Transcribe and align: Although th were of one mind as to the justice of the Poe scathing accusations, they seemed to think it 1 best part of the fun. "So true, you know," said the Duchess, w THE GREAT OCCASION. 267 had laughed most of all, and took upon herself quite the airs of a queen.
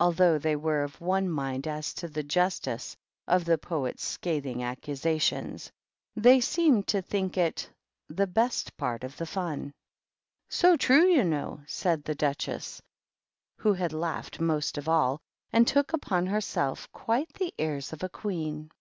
Although 0.00 0.40
th 0.40 0.56
were 0.58 0.82
of 0.82 1.00
one 1.00 1.28
mind 1.30 1.68
as 1.68 1.94
to 1.94 2.08
the 2.08 2.24
justice 2.24 2.96
of 3.28 3.44
the 3.44 3.56
Poe 3.56 3.92
scathing 3.94 4.64
accusations, 4.64 5.70
they 6.16 6.40
seemed 6.40 6.88
to 6.88 7.00
think 7.00 7.38
it 7.38 7.70
1 8.08 8.28
best 8.32 8.76
part 8.76 9.04
of 9.04 9.16
the 9.16 9.24
fun. 9.24 9.72
"So 10.48 10.76
true, 10.76 11.06
you 11.06 11.22
know," 11.22 11.60
said 11.68 12.02
the 12.02 12.16
Duchess, 12.16 12.82
w 13.58 13.72
THE 13.72 13.78
GREAT 13.78 13.86
OCCASION. 13.86 14.00
267 14.00 14.02
had 14.02 14.02
laughed 14.02 14.40
most 14.40 14.78
of 14.78 14.88
all, 14.88 15.20
and 15.52 15.68
took 15.68 15.92
upon 15.92 16.26
herself 16.26 16.90
quite 16.90 17.32
the 17.34 17.54
airs 17.56 17.92
of 17.92 18.02
a 18.02 18.08
queen. 18.08 18.72